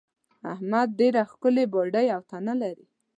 احمد 0.53 0.87
ډېره 0.99 1.21
ښکلې 1.31 1.65
باډۍ 1.73 2.07
او 2.15 2.21
تنه 2.31 2.53
لري. 2.61 2.85